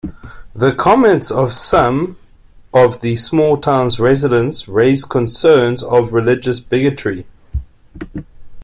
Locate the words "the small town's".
3.01-3.99